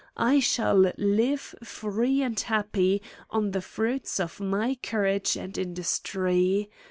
[0.07, 5.55] * I shall live free and happy on the fruits of my * courage and
[5.55, 6.71] industry.